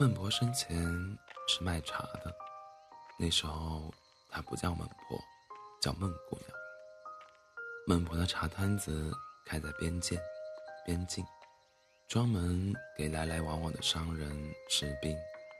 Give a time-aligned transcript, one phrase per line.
[0.00, 0.78] 孟婆生前
[1.48, 2.32] 是卖茶的，
[3.18, 3.92] 那时候
[4.30, 5.18] 她不叫孟婆，
[5.80, 6.50] 叫孟姑娘。
[7.84, 9.12] 孟婆的茶摊子
[9.44, 10.16] 开在边界、
[10.84, 11.26] 边境，
[12.06, 14.30] 专门给来来往往的商人、
[14.68, 15.18] 士兵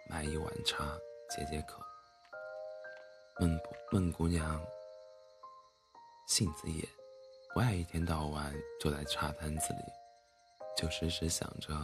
[0.09, 0.97] 买一碗茶
[1.29, 1.85] 解解渴。
[3.41, 4.65] 孟婆孟姑娘
[6.29, 6.89] 性子野，
[7.53, 9.81] 不爱一天到晚坐在茶摊子里，
[10.77, 11.75] 就时时想着。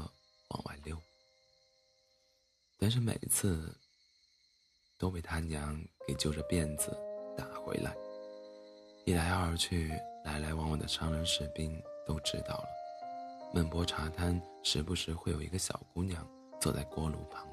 [2.84, 3.74] 但是每次
[4.98, 6.94] 都被他娘给揪着辫子
[7.34, 7.96] 打回来。
[9.06, 9.88] 一来二去，
[10.22, 12.68] 来来往往的商人士兵都知道了，
[13.54, 16.28] 孟婆茶摊时不时会有一个小姑娘
[16.60, 17.48] 坐在锅炉旁，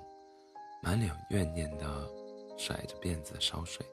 [0.84, 2.06] 满脸怨念的
[2.58, 3.86] 甩着辫子烧水。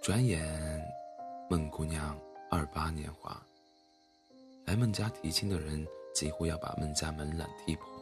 [0.00, 0.80] 转眼，
[1.50, 2.16] 孟姑娘
[2.52, 3.44] 二八年华，
[4.64, 7.93] 来孟家提亲的人几乎要把孟家门栏踢破。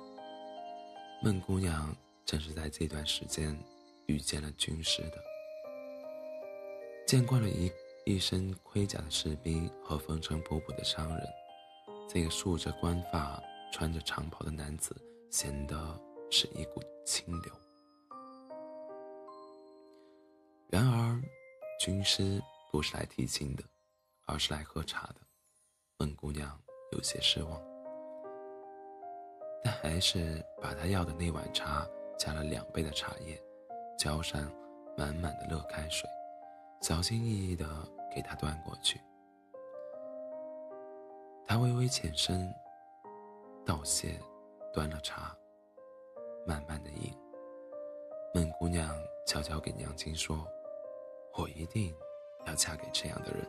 [1.24, 3.56] 孟姑娘正是在这段时间
[4.06, 5.22] 遇见了军师的。
[7.06, 7.70] 见惯了一
[8.04, 11.24] 一身盔甲的士兵和风尘仆仆的商人，
[12.08, 13.40] 这个束着官发、
[13.72, 14.96] 穿着长袍的男子
[15.30, 15.96] 显得
[16.28, 17.52] 是一股清流。
[20.66, 21.22] 然而，
[21.78, 23.62] 军师不是来提亲的，
[24.26, 25.16] 而是来喝茶的。
[25.98, 27.71] 孟姑娘有些失望。
[29.62, 31.86] 但还是把他要的那碗茶
[32.18, 33.40] 加了两倍的茶叶，
[33.96, 34.50] 浇上
[34.96, 36.08] 满满的热开水，
[36.80, 37.64] 小心翼翼地
[38.14, 39.00] 给他端过去。
[41.46, 42.52] 他微微欠身，
[43.64, 44.18] 道谢，
[44.72, 45.36] 端了茶，
[46.46, 47.16] 慢慢的饮。
[48.34, 48.90] 孟姑娘
[49.26, 50.46] 悄悄给娘亲说
[51.38, 51.94] ：“我一定
[52.46, 53.46] 要嫁给这样的人。”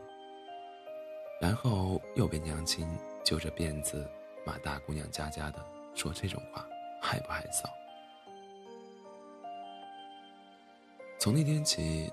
[1.39, 2.87] 然后又被娘亲
[3.23, 4.07] 揪着辫子
[4.45, 5.65] 骂大姑娘家家的。
[5.95, 6.65] 说这种话
[7.01, 7.63] 害不害臊？
[11.19, 12.11] 从那天起，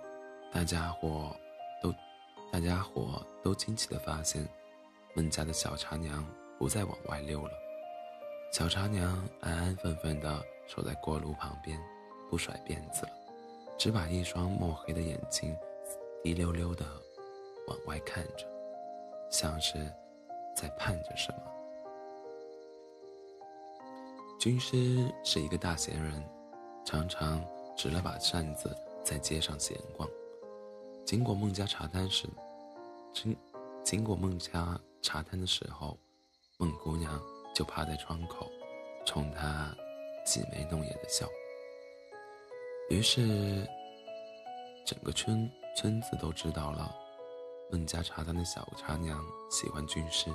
[0.53, 1.35] 大家伙
[1.83, 1.93] 都
[2.53, 4.47] 大家伙都惊奇的发现，
[5.15, 6.25] 孟家的小茶娘
[6.59, 7.53] 不再往外溜了。
[8.53, 11.81] 小茶娘安安分分的守在锅炉旁边，
[12.29, 13.13] 不甩辫子了，
[13.79, 15.57] 只把一双墨黑的眼睛
[16.23, 16.85] 滴溜溜的
[17.67, 18.47] 往外看着，
[19.31, 19.93] 像是
[20.55, 21.60] 在盼着什么。
[24.41, 26.27] 军师是一个大闲人，
[26.83, 27.45] 常常
[27.77, 28.75] 执了把扇子
[29.05, 30.09] 在街上闲逛。
[31.05, 32.27] 经过孟家茶摊时，
[33.13, 33.37] 经
[33.85, 35.95] 经过孟家茶摊的时候，
[36.57, 37.21] 孟姑娘
[37.55, 38.51] 就趴在窗口，
[39.05, 39.77] 冲他
[40.25, 41.29] 挤眉弄眼的笑。
[42.89, 43.69] 于是，
[44.87, 46.91] 整个村村子都知道了，
[47.71, 50.31] 孟家茶摊的小茶娘喜欢军师。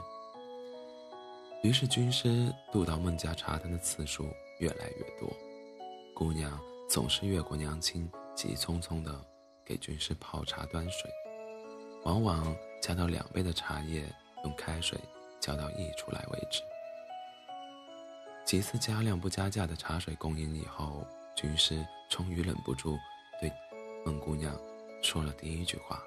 [1.66, 5.28] 于是，军师渡到孟家茶摊的次数越来越多，
[6.14, 9.20] 姑娘总是越过娘亲，急匆匆地
[9.66, 11.10] 给军师泡茶端水，
[12.04, 14.04] 往往加到两杯的茶叶，
[14.44, 14.96] 用开水
[15.40, 16.62] 浇到溢出来为止。
[18.46, 21.04] 几次加量不加价的茶水供应以后，
[21.36, 22.96] 军师终于忍不住
[23.42, 23.52] 对
[24.06, 24.56] 孟姑娘
[25.02, 26.00] 说了第一句话：“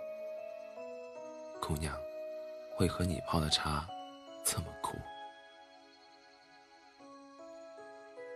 [1.60, 1.98] 姑娘，
[2.78, 3.88] 为何你泡的茶
[4.44, 4.96] 这么苦？”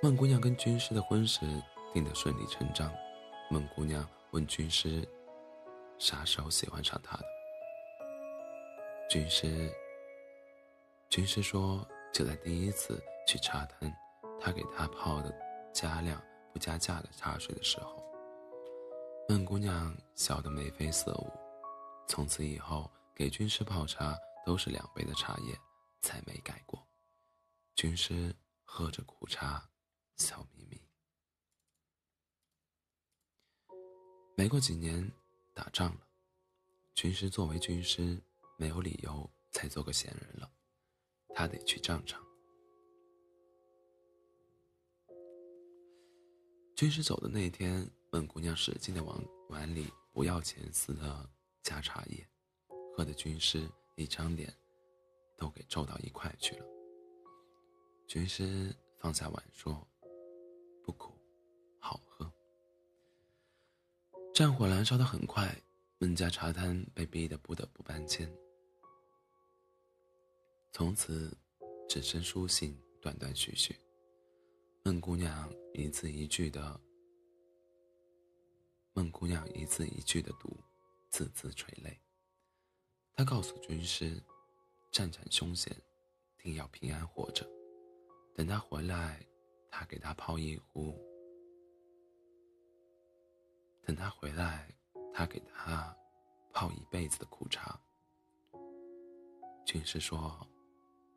[0.04, 1.46] 孟姑娘跟军师的婚事
[1.94, 2.92] 定得顺理成章。
[3.48, 5.08] 孟姑娘问军师
[5.96, 7.24] ：“啥时候喜欢上他的？”
[9.08, 9.72] 军师。
[11.08, 13.96] 军师说：“就在第一次去茶摊，
[14.40, 15.32] 他给他泡的
[15.72, 16.20] 加量
[16.52, 18.02] 不加价的茶水的时候。”
[19.30, 21.30] 孟姑娘笑得眉飞色舞。
[22.08, 25.56] 从此以后，给军师泡茶都是两杯的茶叶，
[26.00, 26.84] 再没改过。
[27.76, 28.34] 军师
[28.64, 29.64] 喝着苦茶。
[30.16, 30.80] 笑眯眯。
[34.36, 35.10] 没过几年，
[35.52, 36.06] 打仗了，
[36.94, 38.20] 军师作为军师，
[38.56, 40.50] 没有理由再做个闲人了，
[41.34, 42.24] 他得去战场。
[46.74, 51.30] 军师走的那天，本姑娘使劲的往碗里不要钱似的
[51.62, 52.26] 加茶叶，
[52.96, 54.52] 喝的军师一张脸
[55.36, 56.66] 都给皱到一块去了。
[58.08, 59.86] 军师放下碗说。
[60.82, 61.12] 不苦，
[61.78, 62.30] 好喝。
[64.34, 65.54] 战火燃烧的很快，
[65.98, 68.30] 孟家茶摊被逼得不得不搬迁。
[70.72, 71.36] 从此，
[71.88, 73.76] 只剩书信断断续续。
[74.84, 76.80] 孟姑娘一字一句的，
[78.94, 80.50] 孟姑娘一字一句的读，
[81.10, 82.00] 字字垂泪。
[83.14, 84.20] 她告诉军师，
[84.90, 85.76] 战场凶险，
[86.38, 87.46] 定要平安活着。
[88.34, 89.24] 等他回来。
[89.72, 90.94] 他给他泡一壶。
[93.82, 94.72] 等他回来，
[95.12, 95.96] 他给他
[96.52, 97.80] 泡一辈子的苦茶。
[99.64, 100.46] 军师说：“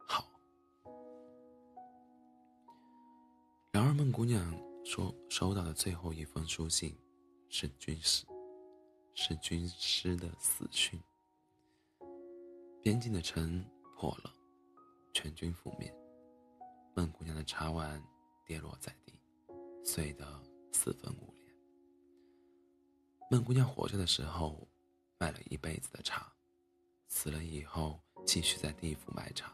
[0.08, 0.26] 好。”
[3.72, 6.98] 然而，孟姑娘说收到的最后一封书信，
[7.50, 8.26] 是军师，
[9.14, 11.00] 是军师的死讯。
[12.82, 13.64] 边境的城
[13.98, 14.34] 破了，
[15.14, 15.94] 全军覆灭。
[16.96, 18.02] 孟姑娘的茶碗
[18.46, 19.20] 跌落在地，
[19.84, 20.26] 碎得
[20.72, 21.54] 四分五裂。
[23.32, 24.68] 孟姑娘活着的时候
[25.18, 26.32] 卖了一辈子的茶，
[27.08, 29.52] 死了以后继续在地府卖茶，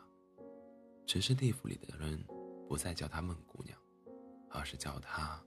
[1.07, 2.21] 只是地府里的人
[2.67, 3.77] 不再叫她孟姑娘，
[4.49, 5.41] 而是叫她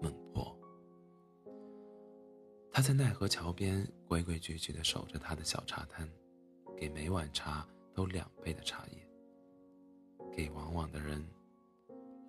[0.00, 0.56] 孟婆。
[2.72, 6.08] 她在奈何桥边规规矩矩地守着她的小茶摊，
[6.78, 9.06] 给每碗茶都两倍的茶叶。
[10.32, 11.28] 给往往的人，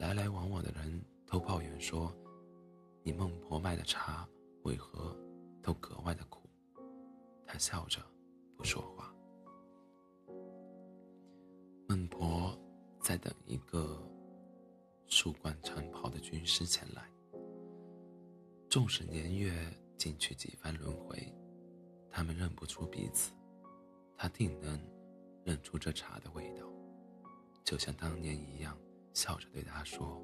[0.01, 2.11] 来来往往的人都抱怨说
[3.05, 4.27] ：“你孟婆卖的茶
[4.63, 5.15] 为何
[5.61, 6.49] 都格外的苦？”
[7.45, 8.01] 他笑着
[8.57, 9.13] 不说话。
[11.87, 12.57] 孟婆
[12.99, 14.01] 在等一个
[15.05, 17.07] 束冠长袍的军师前来。
[18.71, 19.53] 纵使年月
[19.97, 21.31] 进去几番轮回，
[22.09, 23.31] 他们认不出彼此，
[24.17, 24.81] 他定能
[25.43, 26.65] 认出这茶的味道。
[27.63, 28.75] 就像当年一样，
[29.13, 30.21] 笑着对他说：“。”